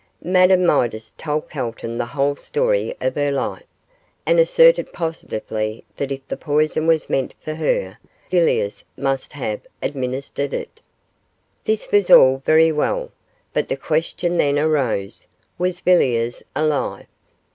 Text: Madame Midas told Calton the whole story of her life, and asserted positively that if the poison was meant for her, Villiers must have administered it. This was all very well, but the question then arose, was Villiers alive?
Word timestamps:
Madame 0.23 0.65
Midas 0.65 1.13
told 1.15 1.47
Calton 1.47 1.99
the 1.99 2.07
whole 2.07 2.35
story 2.35 2.97
of 2.99 3.13
her 3.13 3.29
life, 3.29 3.67
and 4.25 4.39
asserted 4.39 4.91
positively 4.91 5.83
that 5.95 6.11
if 6.11 6.27
the 6.27 6.35
poison 6.35 6.87
was 6.87 7.07
meant 7.07 7.35
for 7.39 7.53
her, 7.53 7.99
Villiers 8.31 8.83
must 8.97 9.33
have 9.33 9.61
administered 9.83 10.55
it. 10.55 10.79
This 11.65 11.91
was 11.91 12.09
all 12.09 12.41
very 12.47 12.71
well, 12.71 13.11
but 13.53 13.67
the 13.67 13.77
question 13.77 14.37
then 14.37 14.57
arose, 14.57 15.27
was 15.59 15.81
Villiers 15.81 16.41
alive? 16.55 17.05